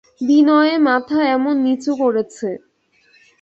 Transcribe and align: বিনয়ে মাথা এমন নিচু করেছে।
বিনয়ে 0.21 0.75
মাথা 0.87 1.19
এমন 1.35 1.55
নিচু 1.65 1.91
করেছে। 2.01 2.49